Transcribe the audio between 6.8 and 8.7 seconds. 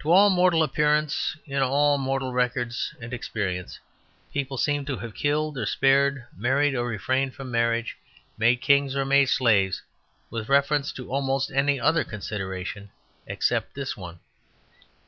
refrained from marriage, made